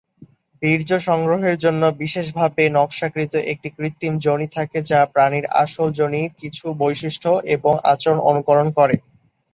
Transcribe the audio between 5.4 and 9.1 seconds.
আসল যোনির কিছু বৈশিষ্ট্য এবং আচরণ অনুকরণ করে।